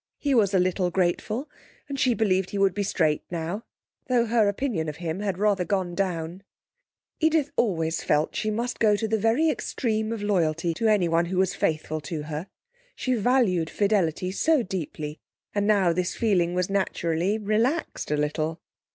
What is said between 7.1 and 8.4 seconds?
Edith always felt that